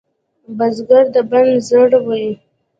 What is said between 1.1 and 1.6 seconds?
د بڼ